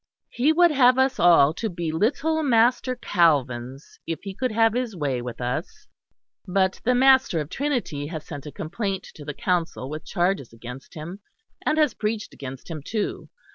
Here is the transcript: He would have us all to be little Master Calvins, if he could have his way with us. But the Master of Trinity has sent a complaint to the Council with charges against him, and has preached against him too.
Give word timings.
He 0.31 0.51
would 0.51 0.71
have 0.71 0.97
us 0.97 1.19
all 1.19 1.53
to 1.53 1.69
be 1.69 1.91
little 1.91 2.41
Master 2.41 2.95
Calvins, 2.95 3.99
if 4.07 4.17
he 4.23 4.33
could 4.33 4.51
have 4.51 4.73
his 4.73 4.95
way 4.95 5.21
with 5.21 5.39
us. 5.39 5.85
But 6.47 6.81
the 6.83 6.95
Master 6.95 7.39
of 7.39 7.51
Trinity 7.51 8.07
has 8.07 8.25
sent 8.25 8.47
a 8.47 8.51
complaint 8.51 9.03
to 9.13 9.23
the 9.23 9.35
Council 9.35 9.91
with 9.91 10.03
charges 10.03 10.51
against 10.53 10.95
him, 10.95 11.19
and 11.67 11.77
has 11.77 11.93
preached 11.93 12.33
against 12.33 12.67
him 12.71 12.81
too. 12.83 13.29